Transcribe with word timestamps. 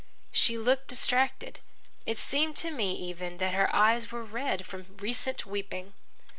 She 0.31 0.57
looked 0.57 0.87
distracted. 0.87 1.59
It 2.07 2.17
seemed 2.17 2.55
to 2.55 2.71
me 2.71 2.95
even 2.95 3.37
that 3.37 3.53
her 3.53 3.69
eyes 3.71 4.11
were 4.11 4.23
red 4.23 4.65
from 4.65 4.97
recent 4.97 5.45
weeping. 5.45 5.93